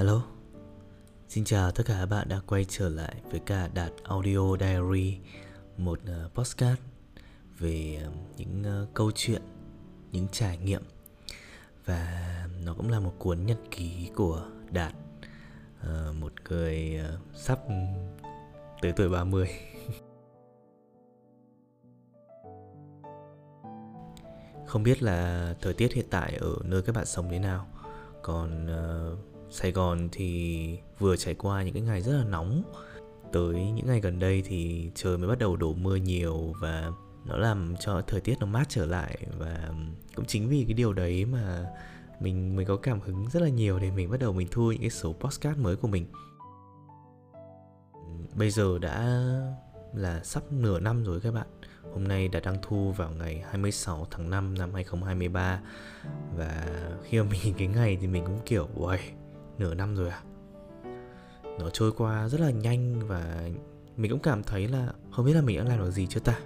[0.00, 0.22] Alo
[1.28, 5.18] Xin chào tất cả các bạn đã quay trở lại với cả Đạt Audio Diary
[5.76, 6.80] Một ờ, uh, postcard
[7.58, 9.42] về uh, những uh, câu chuyện,
[10.12, 10.82] những trải nghiệm.
[11.84, 14.92] Và nó cũng là một cuốn nhật ký của Đạt
[15.80, 17.58] uh, Một người uh, sắp
[18.82, 19.48] tới tuổi 30
[24.66, 27.66] Không biết là thời tiết hiện tại ở nơi các bạn sống thế nào
[28.22, 32.62] Còn uh, Sài Gòn thì vừa trải qua những cái ngày rất là nóng.
[33.32, 36.90] Tới những ngày gần đây thì trời mới bắt đầu đổ mưa nhiều Và
[37.24, 39.70] nó làm cho thời tiết nó mát trở lại Và
[40.14, 41.66] cũng chính vì cái điều đấy mà
[42.20, 44.80] mình mới có cảm hứng rất là nhiều để mình bắt đầu mình thu những
[44.80, 46.06] cái số postcard mới của mình.
[48.34, 49.20] Bây giờ đã
[49.94, 51.46] là sắp nửa năm rồi các bạn.
[51.92, 55.60] Hôm nay đã đăng thu vào ngày 26 tháng 5 năm 2023
[56.36, 56.66] Và
[57.02, 59.00] khi mà mình nhìn cái ngày thì mình cũng kiểu Uầy,
[59.60, 60.22] nửa năm rồi à
[61.58, 63.48] Nó trôi qua rất là nhanh và
[63.96, 66.38] mình cũng cảm thấy là không biết là mình đã làm được gì chưa ta.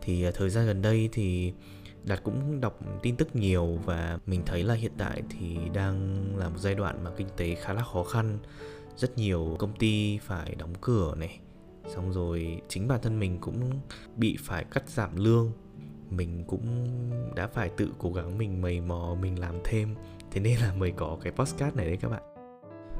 [0.00, 1.52] Thì à, thời gian gần đây thì
[2.04, 6.48] Đạt cũng đọc tin tức nhiều và mình thấy là hiện tại thì đang là
[6.48, 8.38] một giai đoạn mà kinh tế khá là khó khăn.
[8.96, 11.40] Rất nhiều công ty phải đóng cửa này,
[11.86, 13.80] xong rồi chính bản thân mình cũng
[14.16, 15.52] bị phải cắt giảm lương.
[16.10, 16.64] Mình cũng
[17.34, 19.94] đã phải tự cố gắng mình mầy mò, mình làm thêm
[20.32, 22.22] thế nên là mới có cái postcard này đấy các bạn.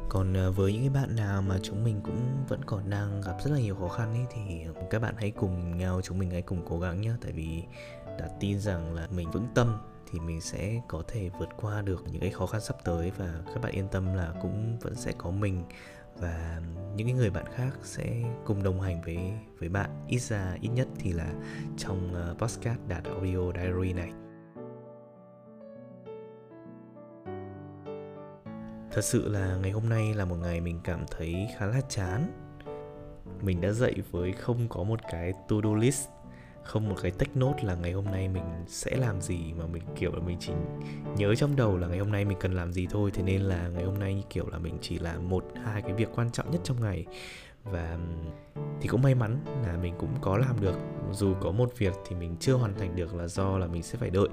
[0.09, 3.37] Còn ờ, với những cái bạn nào mà chúng mình cũng vẫn còn đang gặp
[3.45, 6.43] rất là nhiều khó khăn ấy, thì các bạn hãy cùng nhau, chúng mình hãy
[6.43, 7.63] cùng cố gắng nhé tại vì
[8.19, 9.79] đã tin rằng là mình vững tâm
[10.13, 13.41] thì mình sẽ có thể vượt qua được những cái khó khăn sắp tới và
[13.47, 15.65] các bạn yên tâm là cũng vẫn sẽ có mình
[16.19, 16.61] và
[16.97, 19.19] những cái người bạn khác sẽ cùng đồng hành với
[19.59, 19.91] với bạn.
[20.09, 21.33] Ít ra, ít nhất thì là
[21.77, 24.22] trong ờ, podcast đạt audio diary này.
[28.93, 32.33] Thật sự là ngày hôm nay là một ngày mình cảm thấy khá là chán.
[33.43, 36.09] Mình đã dậy với không có một cái to do list,
[36.63, 39.83] không một cái tech note là ngày hôm nay mình sẽ làm gì mà mình,
[39.97, 40.53] kiểu là, mình chỉ
[41.17, 43.11] nhớ trong đầu là ngày hôm nay mình cần làm gì thôi.
[43.15, 45.93] Thế nên là ngày hôm nay như kiểu là, mình chỉ làm một, hai cái
[45.93, 47.07] việc quan trọng nhất trong ngày
[47.65, 47.99] và
[48.81, 50.75] thì cũng may mắn là mình cũng có làm được.
[51.13, 53.99] Dù có một việc thì mình chưa hoàn thành được là do là mình sẽ
[53.99, 54.29] phải đợi.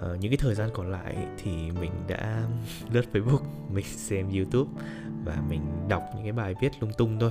[0.00, 2.48] À, những cái thời gian còn lại thì mình đã
[2.92, 4.70] lướt facebook mình xem youtube
[5.24, 7.30] và mình đọc những cái bài viết lung tung thôi.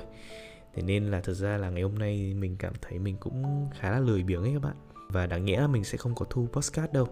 [0.73, 3.91] Thế nên là thực ra là ngày hôm nay mình cảm thấy mình cũng khá
[3.91, 4.75] là lười biếng ấy các bạn.
[5.09, 7.07] Và đáng nghĩa là mình sẽ không có thu postcard đâu.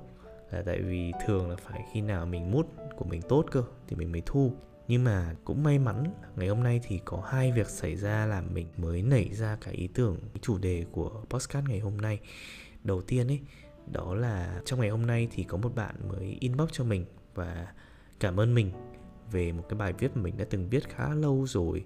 [0.52, 2.68] Là tại vì thường là phải khi nào mình mút
[2.98, 4.54] của mình tốt cơ thì mình mới thu
[4.90, 6.04] nhưng mà cũng may mắn,
[6.36, 9.74] ngày hôm nay thì có hai việc xảy ra làm mình mới nảy ra cái
[9.74, 12.20] ý tưởng, cái chủ đề của postcard ngày hôm nay.
[12.84, 13.40] Đầu tiên ấy,
[13.92, 17.06] đó là trong ngày hôm nay thì có một bạn mới inbox cho mình
[17.36, 17.68] và
[18.20, 18.72] cảm ơn mình
[19.32, 21.86] về một cái bài viết mà mình đã từng viết khá lâu rồi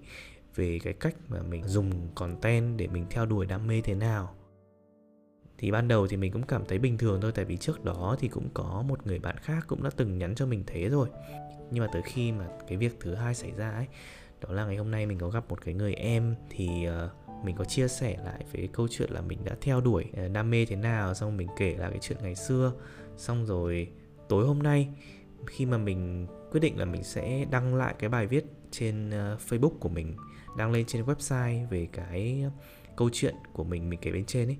[0.54, 4.34] về cái cách mà mình dùng content để mình theo đuổi đam mê thế nào
[5.64, 8.16] thì ban đầu thì mình cũng cảm thấy bình thường thôi tại vì trước đó
[8.20, 11.08] thì cũng có một người bạn khác cũng đã từng nhắn cho mình thế rồi.
[11.70, 13.86] Nhưng mà tới khi mà cái việc thứ hai xảy ra ấy
[14.40, 17.56] đó là ngày hôm nay mình có gặp một cái người em thì uh, mình
[17.56, 20.64] có chia sẻ lại về câu chuyện là mình đã theo đuổi uh, đam mê
[20.64, 22.72] thế nào xong mình kể lại cái chuyện ngày xưa.
[23.16, 23.88] Xong rồi
[24.28, 24.88] tối hôm nay
[25.46, 29.40] khi mà mình quyết định là mình sẽ đăng lại cái bài viết trên uh,
[29.48, 30.16] Facebook của mình
[30.56, 32.44] đăng lên trên website về cái
[32.96, 34.56] câu chuyện của mình mình kể bên trên ấy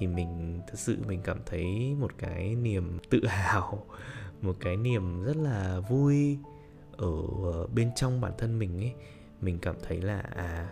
[0.00, 3.86] thì mình thật sự mình cảm thấy một cái niềm tự hào,
[4.42, 6.38] một cái niềm rất là vui
[6.96, 7.22] ở
[7.74, 8.94] bên trong bản thân mình ấy.
[9.40, 10.68] Mình cảm thấy là à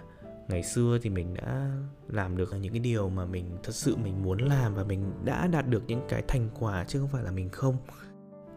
[0.48, 1.72] ngày xưa thì mình đã
[2.08, 5.46] làm được những cái điều mà mình thật sự mình muốn làm và mình đã
[5.46, 7.76] đạt được những cái thành quả chứ không phải là mình không.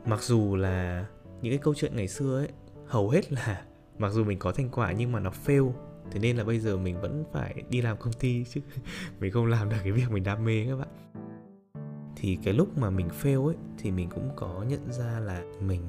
[0.06, 1.06] Mặc dù là
[1.42, 2.50] những cái câu chuyện ngày xưa ấy,
[2.88, 3.64] hầu hết là
[3.98, 5.72] mặc dù mình có thành quả nhưng mà nó fail
[6.12, 8.62] thế nên là bây giờ mình vẫn phải đi làm công ty chứ.
[9.20, 10.88] Mình không làm được cái việc mình đam mê các bạn.
[12.16, 15.84] Thì cái lúc mà mình fail ấy thì mình cũng có nhận ra là mình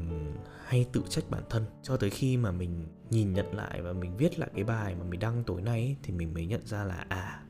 [0.64, 1.64] hay tự trách bản thân.
[1.82, 5.04] Cho tới khi mà mình nhìn nhận lại và mình viết lại cái bài mà
[5.04, 7.42] mình đăng tối nay ấy, thì mình mới nhận ra là à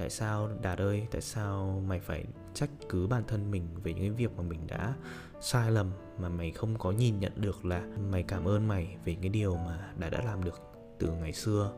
[0.00, 4.02] tại sao đạt ơi tại sao mày phải trách cứ bản thân mình về những
[4.02, 4.94] cái việc mà mình đã
[5.40, 9.16] sai lầm mà mày không có nhìn nhận được là mày cảm ơn mày về
[9.22, 10.69] cái điều mà đã đã làm được?
[11.00, 11.72] Từ ngày xưa.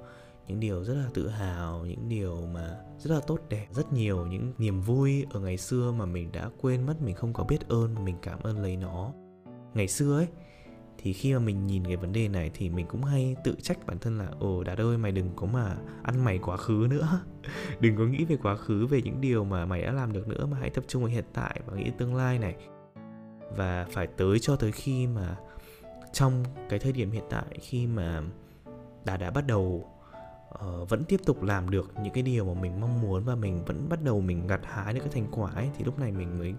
[0.48, 4.26] Những điều rất là tự hào, những điều mà rất là tốt đẹp, rất nhiều
[4.26, 7.68] những niềm vui ở ngày xưa mà mình đã quên mất, mình không có biết
[7.68, 9.12] ơn mà mình cảm ơn lấy nó.
[9.74, 10.28] Ngày xưa ấy,
[10.98, 13.86] thì khi mà mình nhìn cái vấn đề này thì mình cũng hay tự trách
[13.86, 17.20] bản thân là, ồ, đạt ơi, mày đừng có mà ăn mày quá khứ nữa.
[17.80, 20.46] Đừng có nghĩ về quá khứ, về những điều mà mày đã làm được nữa,
[20.46, 22.56] mà hãy tập trung vào hiện tại và nghĩ tương lai này.
[23.56, 25.36] Và phải tới cho tới khi mà
[26.12, 28.22] trong cái thời điểm hiện tại, khi mà
[29.04, 29.88] đã đã bắt đầu
[30.54, 33.64] uh, vẫn tiếp tục làm được những cái điều mà mình mong muốn và mình
[33.64, 36.38] vẫn bắt đầu mình gặt hái được cái thành quả ấy thì lúc này mình
[36.38, 36.54] mới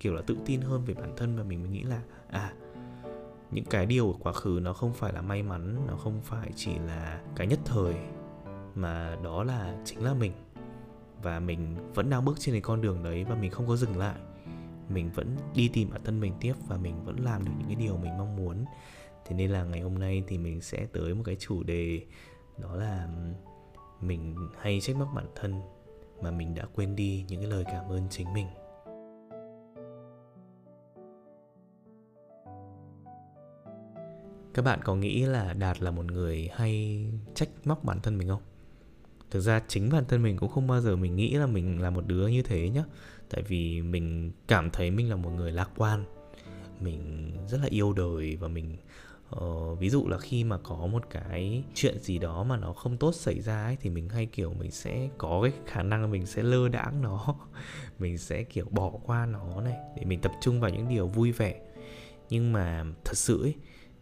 [0.00, 2.52] kiểu là tự tin hơn về bản thân và mình mới nghĩ là à
[3.50, 6.50] những cái điều của quá khứ nó không phải là may mắn nó không phải
[6.56, 7.94] chỉ là cái nhất thời
[8.74, 10.32] mà đó là chính là mình.
[11.22, 13.96] Và mình vẫn đang bước trên cái con đường đấy và mình không có dừng
[13.96, 14.16] lại.
[14.88, 17.76] Mình vẫn đi tìm bản thân mình tiếp và mình vẫn làm được những cái
[17.76, 18.64] điều mình mong muốn
[19.26, 22.00] thế nên là ngày hôm nay thì mình sẽ tới một cái chủ đề,
[22.58, 23.08] đó là
[24.00, 25.60] mình hay trách móc bản thân
[26.22, 28.46] mà mình đã quên đi những cái lời cảm ơn chính mình.
[34.54, 37.04] Các bạn có nghĩ là đạt là một người hay
[37.34, 38.42] trách móc bản thân mình không?
[39.30, 41.90] Thực ra chính bản thân mình cũng không bao giờ mình nghĩ là mình là
[41.90, 42.84] một đứa như thế nhá.
[43.30, 46.04] Tại vì mình cảm thấy mình là một người lạc quan,
[46.80, 48.76] mình rất là yêu đời và mình
[49.36, 52.96] Ờ, ví dụ là khi mà có một cái chuyện gì đó mà nó không
[52.96, 56.06] tốt xảy ra ấy, thì mình hay kiểu mình sẽ có cái khả năng là
[56.06, 57.34] mình sẽ lơ đãng nó.
[57.98, 61.32] Mình sẽ kiểu bỏ qua nó này, để mình tập trung vào những điều vui
[61.32, 61.60] vẻ.
[62.30, 63.54] Nhưng mà thật sự ấy,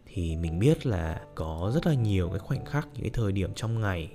[0.05, 3.53] thì mình biết là có rất là nhiều cái khoảnh khắc, những cái thời điểm
[3.55, 4.11] trong ngày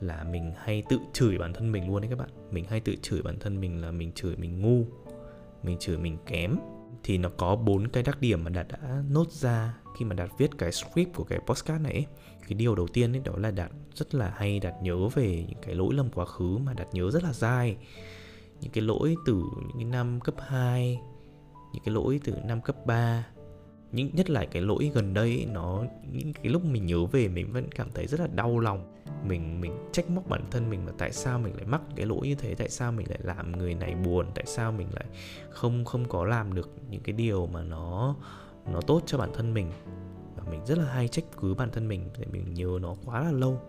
[0.00, 2.30] là mình hay tự chửi bản thân mình luôn đấy các bạn.
[2.50, 4.84] Mình hay tự chửi bản thân mình là mình chửi mình ngu,
[5.62, 6.56] mình chửi mình kém
[7.04, 10.30] thì nó có bốn cái đặc điểm mà đạt đã nốt ra khi mà đạt
[10.38, 12.06] viết cái script của cái postcard này
[12.48, 15.60] cái điều đầu tiên ấy, đó là đạt rất là hay đạt nhớ về những
[15.62, 17.76] cái lỗi lầm quá khứ mà đạt nhớ rất là dai.
[18.60, 21.00] Những cái lỗi từ những cái năm cấp 2
[21.72, 23.26] những cái lỗi từ năm cấp 3
[23.92, 27.52] những, nhất là cái lỗi gần đây nó, những cái lúc mình nhớ về mình
[27.52, 28.94] vẫn cảm thấy rất là đau lòng.
[29.26, 32.28] Mình mình trách móc bản thân mình là tại sao mình lại mắc cái lỗi
[32.28, 32.54] như thế?
[32.54, 34.26] Tại sao mình lại làm người này buồn?
[34.34, 35.04] Tại sao mình lại
[35.50, 38.16] không không có làm được những cái điều mà nó
[38.72, 39.70] nó tốt cho bản thân mình?
[40.36, 43.20] Và mình rất là hay trách cứ bản thân mình để mình nhớ nó quá
[43.20, 43.60] là lâu.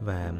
[0.00, 0.32] Và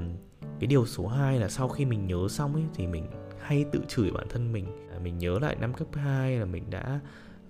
[0.60, 3.06] cái điều số 2 là sau khi mình nhớ xong ấy, thì mình
[3.40, 4.66] hay tự chửi bản thân mình.
[4.92, 7.00] À, mình nhớ lại năm cấp 2 là mình đã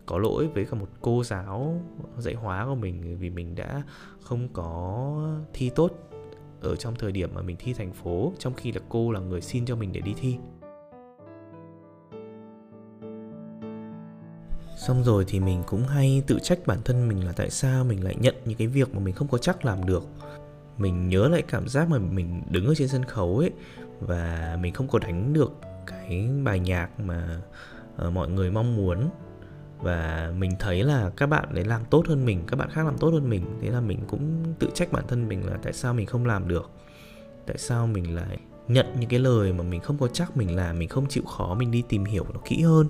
[0.09, 1.81] có lỗi với cả một cô giáo
[2.19, 3.83] dạy hóa của mình vì mình đã
[4.23, 5.13] không có
[5.53, 5.91] thi tốt
[6.61, 9.41] ở trong thời điểm mà mình thi thành phố trong khi là cô là người
[9.41, 10.37] xin cho mình để đi thi.
[14.77, 18.05] Xong rồi thì mình cũng hay tự trách bản thân mình là tại sao mình
[18.05, 20.03] lại nhận những cái việc mà mình không có chắc làm được.
[20.79, 23.51] Mình nhớ lại cảm giác mà mình đứng ở trên sân khấu ấy
[24.01, 25.53] và mình không có đánh được
[25.87, 27.41] cái bài nhạc mà
[28.07, 29.11] uh, mọi người mong muốn
[29.81, 32.99] và mình thấy là các bạn đấy làm tốt hơn mình, các bạn khác làm
[32.99, 33.45] tốt hơn mình.
[33.61, 36.49] Thế là mình cũng tự trách bản thân mình là tại sao mình không làm
[36.49, 36.71] được?
[37.47, 38.39] Tại sao mình lại
[38.69, 41.55] nhận những cái lời mà mình không có chắc mình làm, mình không chịu khó
[41.55, 42.89] mình đi tìm hiểu nó kỹ hơn?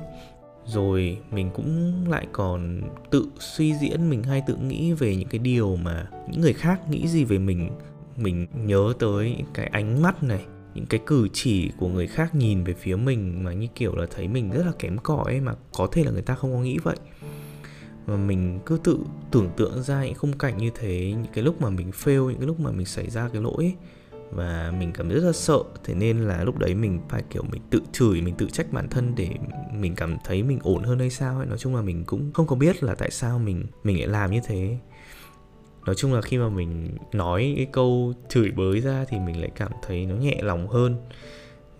[0.65, 5.39] Rồi mình cũng lại còn tự suy diễn, mình hay tự nghĩ về những cái
[5.39, 7.71] điều mà những người khác nghĩ gì về mình.
[8.17, 10.41] Mình nhớ tới cái ánh mắt này
[10.79, 14.07] những cái cử chỉ của người khác nhìn về phía mình mà như kiểu là
[14.11, 16.59] thấy mình rất là kém cỏi ấy mà có thể là người ta không có
[16.59, 16.97] nghĩ vậy.
[18.07, 18.99] Mà mình cứ tự
[19.31, 22.39] tưởng tượng ra những khung cảnh như thế những cái lúc mà mình fail những
[22.39, 23.75] cái lúc mà mình xảy ra cái lỗi ấy,
[24.31, 25.59] và mình cảm thấy rất là sợ.
[25.85, 28.89] Thế nên là lúc đấy mình phải kiểu mình tự chửi mình tự trách bản
[28.89, 29.29] thân để
[29.75, 31.47] mình cảm thấy mình ổn hơn hay sao ấy.
[31.47, 34.31] Nói chung là mình cũng không có biết là tại sao mình mình lại làm
[34.31, 34.79] như thế
[35.89, 39.51] nói chung là khi mà mình nói cái câu chửi bới ra thì mình lại
[39.57, 40.97] cảm thấy nó nhẹ lòng hơn.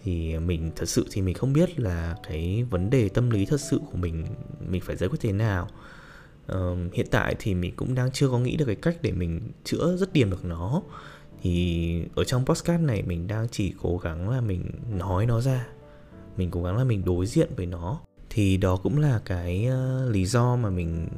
[0.05, 3.61] Thì mình thật sự thì mình không biết là cái vấn đề tâm lý thật
[3.61, 4.27] sự của mình
[4.69, 5.69] mình phải giải quyết thế nào.
[6.47, 9.41] Um, hiện tại thì mình cũng đang chưa có nghĩ được cái cách để mình
[9.65, 10.83] chữa rất điểm được nó.
[11.43, 15.67] Thì ở trong podcast này mình đang chỉ cố gắng là mình nói nó ra.
[16.37, 18.01] Mình cố gắng là mình đối diện với nó.
[18.31, 21.09] Thì đó cũng là cái uh, lý do mà mình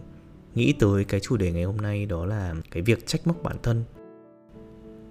[0.54, 3.56] nghĩ tới cái chủ đề ngày hôm nay đó là cái việc trách móc bản
[3.62, 3.84] thân.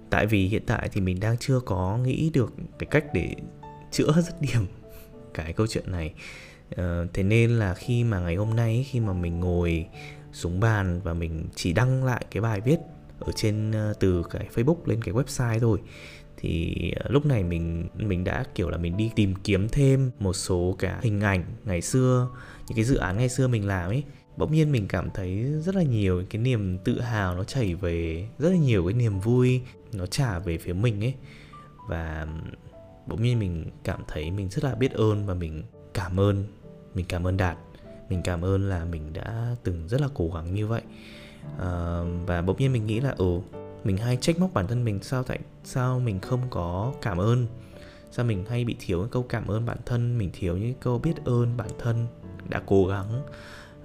[0.09, 3.35] Tại vì hiện tại thì mình đang chưa có nghĩ được cái cách để
[3.91, 4.65] chữa dứt điểm
[5.33, 6.13] cái câu chuyện này.
[6.75, 9.85] Ờ, thế nên là khi mà ngày hôm nay khi mà mình ngồi
[10.31, 12.77] xuống bàn và mình chỉ đăng lại cái bài viết
[13.19, 15.79] ở trên ờ, từ cái Facebook lên cái website thôi
[16.37, 20.33] thì ờ, lúc này mình mình đã kiểu là mình đi tìm kiếm thêm một
[20.33, 22.29] số cả hình ảnh ngày xưa
[22.67, 24.03] những cái dự án ngày xưa mình làm ấy
[24.39, 28.27] bỗng nhiên mình cảm thấy rất là nhiều cái niềm tự hào nó chảy về
[28.39, 29.61] rất là nhiều cái niềm vui
[29.93, 31.13] nó trả về phía mình ấy.
[31.87, 32.27] Và
[33.07, 36.45] bỗng nhiên mình cảm thấy mình rất là biết ơn và mình cảm ơn
[36.93, 37.57] mình cảm ơn đạt.
[38.09, 40.81] Mình cảm ơn là mình đã từng rất là cố gắng như vậy.
[41.59, 43.43] À, và bỗng nhiên mình nghĩ là ồ
[43.83, 47.47] mình hay trách móc bản thân mình sao tại sao mình không có cảm ơn?
[48.11, 50.99] Sao mình hay bị thiếu những câu cảm ơn bản thân mình thiếu những câu
[50.99, 52.07] biết ơn bản thân
[52.49, 53.21] đã cố gắng?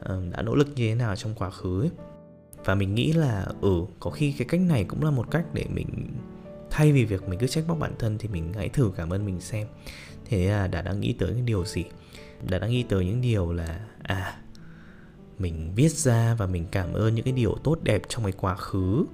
[0.04, 1.90] Đã nỗ lực như thế nào trong quá khứ ấy.
[2.64, 5.64] và mình nghĩ là ừ có khi cái cách này cũng là một cách để
[5.74, 6.08] mình,
[6.70, 9.26] thay vì việc mình cứ trách móc bản thân thì mình hãy thử cảm ơn
[9.26, 9.66] mình xem.
[10.24, 11.84] Thế là đã đang nghĩ tới những điều gì?
[12.48, 14.40] Đã đang nghĩ tới những điều là à
[15.38, 18.56] mình viết ra và mình cảm ơn những cái điều tốt đẹp trong cái quá
[18.56, 19.04] khứ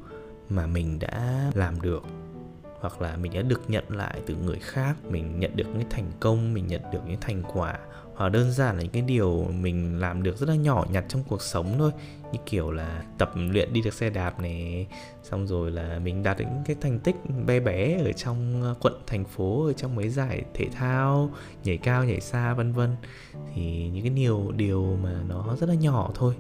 [0.48, 2.02] mà mình đã làm được.
[2.80, 6.12] Hoặc là mình đã được nhận lại từ người khác, mình nhận được những thành
[6.20, 7.78] công, mình nhận được những thành quả
[8.20, 11.22] hoặc đơn giản là những cái điều mình làm được rất là nhỏ nhặt trong
[11.28, 11.90] cuộc sống thôi.
[12.32, 14.86] Như kiểu là tập luyện đi được xe đạp này
[15.22, 18.94] xong rồi là mình đạt những cái thành tích bé bé ở trong ờ, quận,
[19.06, 21.30] thành phố, ở trong mấy giải thể thao,
[21.64, 22.96] nhảy cao, nhảy xa, vân vân.
[23.54, 26.34] Thì những cái điều điều mà nó rất là nhỏ thôi,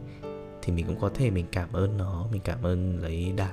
[0.62, 3.52] thì mình cũng có thể mình cảm ơn nó, mình cảm ơn lấy đạt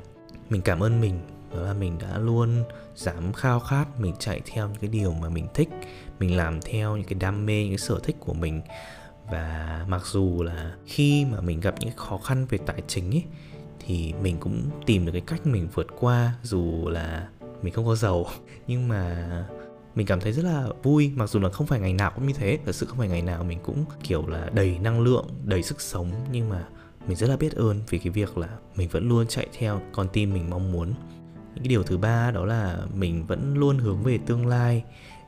[0.49, 1.19] mình cảm ơn mình,
[1.55, 2.63] đó là mình đã luôn
[2.95, 5.69] dám khao khát, mình chạy theo những cái điều mà mình thích
[6.19, 8.61] mình làm theo những cái đam mê, những cái sở thích của mình.
[9.31, 13.23] Và mặc dù là khi mà mình gặp những khó khăn về tài chính ấy
[13.79, 17.27] thì mình cũng tìm được cái cách mình vượt qua dù là
[17.61, 18.25] mình không có giàu.
[18.67, 19.27] Nhưng mà
[19.95, 22.33] mình cảm thấy rất là vui, mặc dù là không phải ngày nào cũng như
[22.33, 22.59] thế.
[22.65, 25.81] Thật sự không phải ngày nào mình cũng kiểu là đầy năng lượng, đầy sức
[25.81, 26.11] sống.
[26.31, 26.65] Nhưng mà
[27.07, 30.07] mình rất là biết ơn vì cái việc là mình vẫn luôn chạy theo con
[30.13, 30.93] tim mình mong muốn.
[31.55, 34.83] Những cái điều thứ ba đó là mình vẫn luôn hướng về tương lai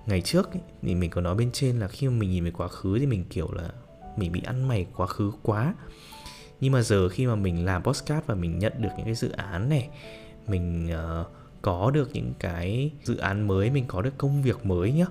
[0.10, 2.52] ngày trước ấy, thì mình có nói bên trên là khi mà mình nhìn về
[2.52, 3.70] quá khứ thì mình kiểu là
[4.18, 5.74] mình bị ăn mày quá khứ quá.
[6.62, 9.30] Nhưng mà giờ khi mà mình làm postcard và mình nhận được những cái dự
[9.32, 9.90] án này
[10.48, 10.90] mình
[11.22, 11.28] uh,
[11.62, 15.06] có được những cái dự án mới mình có được công việc mới nhá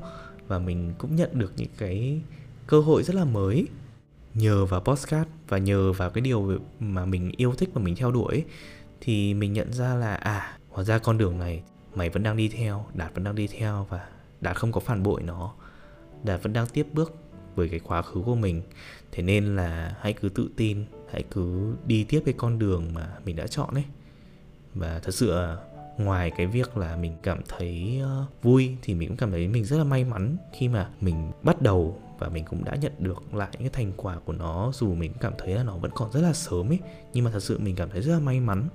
[0.49, 2.21] và mình cũng nhận được những cái
[2.67, 3.67] cơ hội rất là mới
[4.35, 8.11] nhờ vào postcard và nhờ vào cái điều mà mình yêu thích và mình theo
[8.11, 8.45] đuổi
[9.01, 11.63] thì mình nhận ra là à hóa ra con đường này
[11.95, 14.09] mày vẫn đang đi theo đạt vẫn đang đi theo và
[14.41, 15.55] đạt không có phản bội nó
[16.23, 17.15] đạt vẫn đang tiếp bước
[17.55, 18.63] với cái quá khứ của mình.
[19.13, 23.13] Thế nên là hãy cứ tự tin, hãy cứ đi tiếp cái con đường mà
[23.25, 23.85] mình đã chọn ấy.
[24.75, 25.35] Và thật sự
[25.99, 29.65] ngoài cái việc là mình cảm thấy ờ, vui thì mình cũng cảm thấy mình
[29.65, 33.35] rất là may mắn khi mà mình bắt đầu và mình cũng đã nhận được
[33.35, 36.13] lại những cái thành quả của nó, dù mình cảm thấy là nó vẫn còn
[36.13, 36.79] rất là sớm ấy.
[37.13, 38.69] Nhưng mà thật sự mình cảm thấy rất là may mắn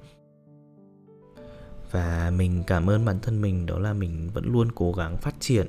[1.94, 5.36] và mình cảm ơn bản thân mình, đó là mình vẫn luôn cố gắng phát
[5.40, 5.68] triển,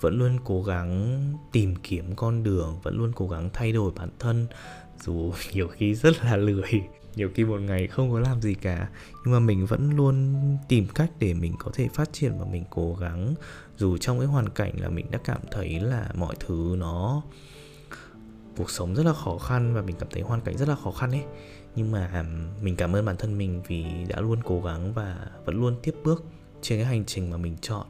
[0.00, 1.20] vẫn luôn cố gắng
[1.52, 4.46] tìm kiếm con đường, vẫn luôn cố gắng thay đổi bản thân.
[5.04, 6.82] Dù nhiều khi rất là lười,
[7.16, 8.88] nhiều khi một ngày không có làm gì cả,
[9.24, 10.34] nhưng mà mình vẫn luôn
[10.68, 13.34] tìm cách để mình có thể phát triển và mình cố gắng.
[13.76, 17.22] Dù trong cái hoàn cảnh là mình đã cảm thấy là mọi thứ nó,
[18.56, 20.90] cuộc sống rất là khó khăn và mình cảm thấy hoàn cảnh rất là khó
[20.90, 21.24] khăn ấy
[21.76, 22.24] nhưng mà
[22.62, 25.94] mình cảm ơn bản thân mình vì đã luôn cố gắng và vẫn luôn tiếp
[26.04, 26.24] bước
[26.62, 27.86] trên cái hành trình mà mình chọn.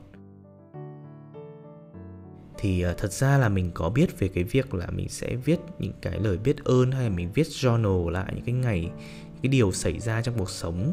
[2.59, 5.59] Thì ờ, thật ra là mình có biết về cái việc là mình sẽ viết
[5.79, 9.43] những cái lời biết ơn hay là mình viết journal lại những cái ngày, những
[9.43, 10.93] cái điều xảy ra trong cuộc sống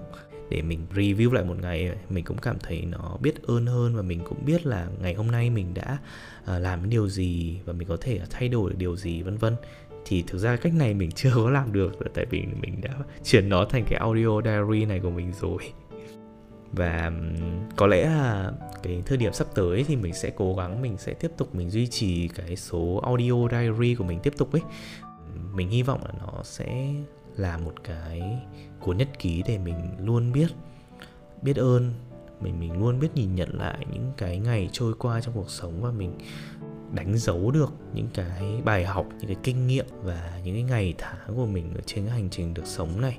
[0.49, 4.01] để mình review lại một ngày mình cũng cảm thấy nó biết ơn hơn và
[4.01, 5.97] mình cũng biết là ngày hôm nay mình đã
[6.45, 9.37] ờ, làm cái điều gì và mình có thể thay đổi được điều gì, vân
[9.37, 9.55] vân
[10.07, 12.93] thì thực ra cách này mình chưa có làm được là tại vì mình đã
[13.23, 15.73] chuyển nó thành cái audio diary này của mình rồi.
[16.71, 17.11] Và
[17.75, 18.51] có lẽ là
[18.83, 21.69] cái thời điểm sắp tới thì mình sẽ cố gắng, mình sẽ tiếp tục, mình
[21.69, 24.61] duy trì cái số audio diary của mình tiếp tục ấy.
[25.53, 26.93] Mình hy vọng là nó sẽ
[27.35, 28.21] là một cái
[28.79, 30.47] cuốn nhật ký để mình luôn biết
[31.41, 31.93] biết ơn,
[32.41, 35.81] mình mình luôn biết nhìn nhận lại những cái ngày trôi qua trong cuộc sống
[35.81, 36.13] và mình
[36.97, 40.93] đánh dấu được những cái bài học, những cái kinh nghiệm và những cái ngày
[40.97, 43.17] tháng của mình ở trên cái hành trình được sống này.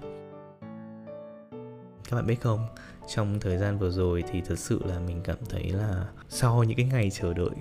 [2.09, 2.67] Các bạn biết không?
[3.15, 6.77] Trong thời gian vừa rồi thì thật sự là mình cảm thấy là sau những
[6.77, 7.57] cái ngày chờ đợi,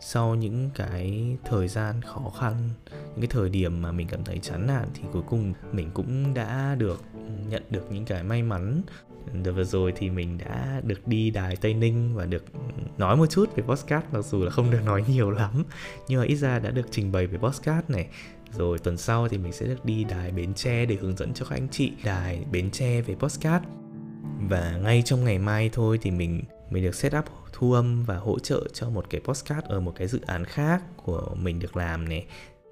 [0.00, 2.54] sau những cái thời gian khó khăn,
[2.90, 6.34] những cái thời điểm mà mình cảm thấy chán nản thì cuối cùng mình cũng
[6.34, 7.02] đã được
[7.48, 8.82] nhận được những cái may mắn
[9.42, 12.44] Đợt vừa rồi thì mình đã được đi đài Tây Ninh và được
[12.98, 15.64] nói một chút về podcast, mặc dù là không được nói nhiều lắm,
[16.08, 18.08] nhưng mà ít ra đã được trình bày về podcast này.
[18.52, 21.44] Rồi tuần sau thì mình sẽ được đi đài Bến Tre để hướng dẫn cho
[21.44, 23.64] các anh chị đài Bến Tre về podcast.
[24.48, 28.16] Và ngay trong ngày mai thôi thì mình mình được set up thu âm và
[28.16, 31.76] hỗ trợ cho một cái podcast ở một cái dự án khác của mình được
[31.76, 32.26] làm này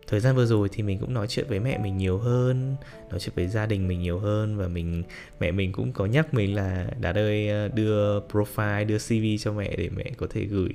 [0.08, 2.76] thời gian vừa rồi thì mình cũng nói chuyện với mẹ mình nhiều hơn
[3.10, 5.02] nói chuyện với gia đình mình nhiều hơn và mình
[5.40, 9.52] mẹ mình cũng có nhắc mình là đã ơi ờ, đưa profile đưa cv cho
[9.52, 10.70] mẹ để mẹ có thể gửi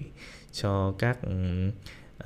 [0.52, 1.18] cho các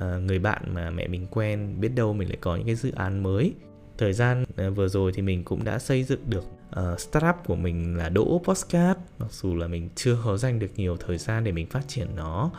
[0.04, 2.92] uh, người bạn mà mẹ mình quen biết đâu mình lại có những cái dự
[2.96, 3.52] án mới.
[3.98, 6.44] Thời gian ờ, vừa rồi thì mình cũng đã xây dựng được
[6.80, 10.70] uh, startup của mình là đỗ postcard mặc dù là mình chưa có dành được
[10.76, 12.50] nhiều thời gian để mình phát triển nó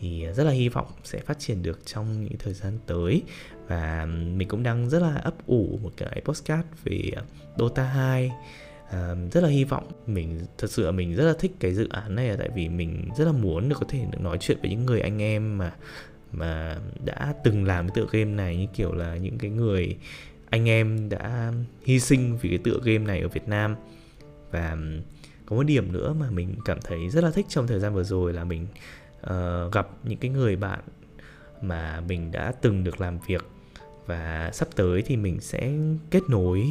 [0.00, 3.22] thì rất là hy vọng sẽ phát triển được trong những thời gian tới
[3.68, 7.10] và mình cũng đang rất là ấp ủ một cái postcard về
[7.58, 8.32] Dota 2
[8.90, 11.88] à, rất là hy vọng mình thật sự là mình rất là thích cái dự
[11.88, 14.58] án này là tại vì mình rất là muốn được có thể được nói chuyện
[14.60, 15.72] với những người anh em mà
[16.32, 19.96] mà đã từng làm cái tựa game này như kiểu là những cái người
[20.50, 21.52] anh em đã
[21.84, 23.76] hy sinh vì cái tựa game này ở Việt Nam.
[24.50, 24.76] Và
[25.46, 28.02] có một điểm nữa mà mình cảm thấy rất là thích trong thời gian vừa
[28.02, 28.66] rồi là mình
[29.22, 30.80] uh, gặp những cái người bạn
[31.62, 33.44] mà mình đã từng được làm việc
[34.06, 35.72] và sắp tới thì mình sẽ
[36.10, 36.66] kết nối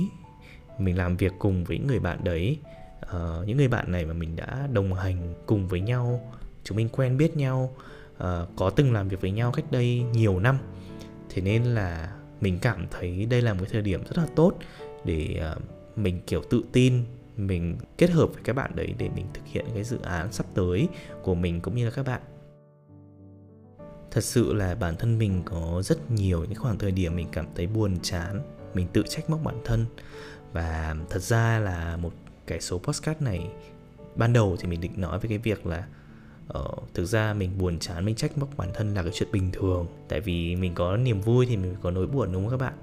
[0.80, 2.60] mình làm việc cùng với những người bạn đấy.
[3.02, 6.90] Uh, những người bạn này mà mình đã đồng hành cùng với nhau chúng mình
[6.90, 7.76] quen biết nhau
[8.14, 8.24] uh,
[8.56, 10.58] có từng làm việc với nhau cách đây nhiều năm.
[11.30, 12.12] Thế nên là
[12.42, 14.54] mình cảm thấy đây là một thời điểm rất là tốt
[15.06, 17.04] để uh, mình kiểu tự tin
[17.38, 20.46] mình kết hợp với các bạn đấy để mình thực hiện cái dự án sắp
[20.54, 20.88] tới
[21.24, 22.22] của mình cũng như là các bạn
[24.16, 27.46] thật sự là bản thân mình có rất nhiều những khoảng thời điểm mình cảm
[27.56, 28.42] thấy buồn chán
[28.74, 29.86] mình tự trách móc bản thân.
[30.54, 32.14] Và thật ra là một
[32.48, 33.50] cái số podcast này
[34.16, 35.88] ban đầu thì mình định nói về cái việc là
[36.60, 39.50] uh, thực ra mình buồn chán mình trách móc bản thân là cái chuyện bình
[39.54, 39.88] thường.
[40.08, 42.74] Tại vì mình có niềm vui thì mình có nỗi buồn đúng không các bạn?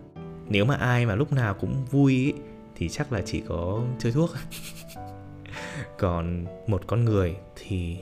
[0.48, 2.32] Nếu mà ai mà lúc nào cũng vui ý,
[2.76, 4.30] thì chắc là chỉ có chơi thuốc.
[5.98, 7.96] Còn một con người thì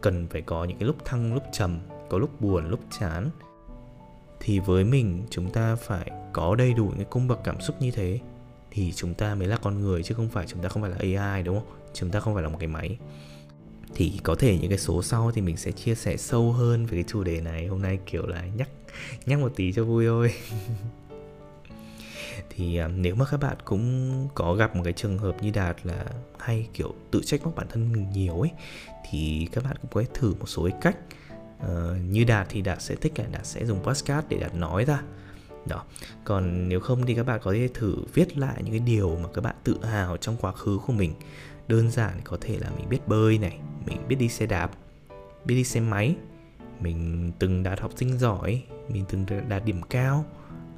[0.00, 1.78] cần phải có những cái lúc thăng lúc trầm
[2.08, 3.30] có lúc buồn, lúc chán,
[4.40, 7.90] thì với mình chúng ta phải có đầy đủ những cung bậc cảm xúc như
[7.90, 8.20] thế
[8.70, 11.20] thì chúng ta mới là con người chứ không phải chúng ta không phải là
[11.20, 11.68] AI đúng không?
[11.94, 12.98] Chúng ta không phải là một cái máy.
[13.94, 16.92] Thì có thể những cái số sau thì mình sẽ chia sẻ sâu hơn về
[16.92, 17.66] cái chủ đề này.
[17.66, 18.68] Hôm nay kiểu là nhắc
[19.26, 20.32] nhắc một tí cho vui thôi.
[22.50, 25.76] thì à, nếu mà các bạn cũng có gặp một cái trường hợp như đạt
[25.86, 26.04] là
[26.38, 28.50] hay kiểu tự trách móc bản thân mình nhiều ấy,
[29.10, 30.96] thì các bạn cũng có thể thử một số cái cách
[31.58, 31.68] uh,
[32.10, 35.02] như đạt thì đạt sẽ thích là đạt sẽ dùng podcast để đạt nói ra.
[35.66, 35.84] Đó.
[36.24, 39.28] Còn nếu không thì các bạn có thể thử viết lại những cái điều mà
[39.34, 41.14] các bạn tự hào trong quá khứ của mình.
[41.68, 44.70] Đơn giản có thể là mình biết bơi này mình biết đi xe đạp
[45.46, 46.16] biết đi xe máy
[46.80, 50.24] mình từng đạt học sinh giỏi mình từng đạt điểm cao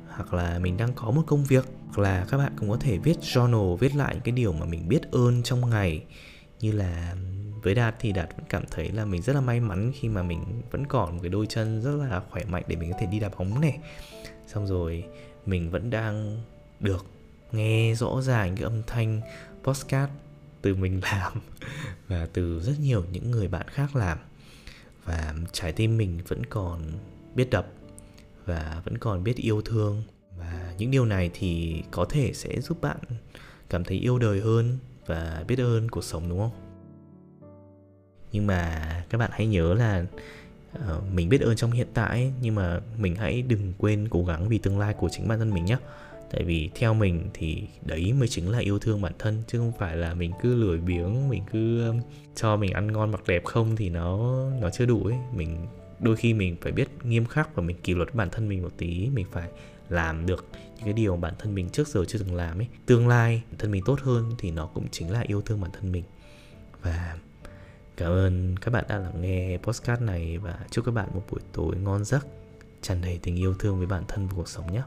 [0.09, 2.99] hoặc là mình đang có một công việc hoặc là các bạn cũng có thể
[2.99, 6.05] viết journal viết lại những cái điều mà mình biết ơn trong ngày
[6.61, 7.15] như là
[7.63, 10.23] với đạt thì đạt vẫn cảm thấy là mình rất là may mắn khi mà
[10.23, 13.07] mình vẫn còn một cái đôi chân rất là khỏe mạnh để mình có thể
[13.07, 13.79] đi đá bóng này.
[14.47, 15.05] Xong rồi
[15.47, 16.43] mình vẫn đang
[16.81, 17.07] được
[17.53, 19.21] nghe rõ ràng cái âm thanh
[19.63, 20.13] postcard
[20.63, 21.33] từ mình làm
[22.09, 24.19] và từ rất nhiều những người bạn khác làm.
[25.05, 26.83] Và trái tim mình vẫn còn
[27.35, 27.67] biết đập
[28.45, 30.03] và vẫn còn biết yêu thương.
[30.39, 32.99] Và những điều này thì có thể sẽ giúp bạn
[33.71, 36.68] cảm thấy yêu đời hơn và biết ơn cuộc sống, đúng không?
[38.33, 40.05] Nhưng mà các bạn hãy nhớ là
[40.79, 44.49] uh, mình biết ơn trong hiện tại nhưng mà mình hãy đừng quên cố gắng
[44.49, 45.77] vì tương lai của chính bản thân mình nhé
[46.31, 49.73] tại vì theo mình thì đấy mới chính là yêu thương bản thân chứ không
[49.79, 51.93] phải là mình cứ lười biếng mình cứ
[52.35, 55.17] cho mình ăn ngon mặc đẹp không thì nó nó chưa đủ ấy.
[55.35, 55.67] Mình
[56.01, 58.73] đôi khi mình phải biết nghiêm khắc và mình kỷ luật bản thân mình một
[58.79, 59.49] tí mình phải
[59.89, 62.67] làm được những cái điều bản thân mình trước giờ chưa từng làm ấy.
[62.87, 65.71] Tương lai bản thân mình tốt hơn thì nó cũng chính là yêu thương bản
[65.81, 66.05] thân mình.
[66.83, 67.19] Và
[67.99, 71.41] Cảm ơn các bạn đã lắng nghe podcast này và chúc các bạn một buổi
[71.53, 72.27] tối ngon giấc,
[72.83, 74.83] tràn đầy tình yêu thương với bản thân và cuộc sống nhé.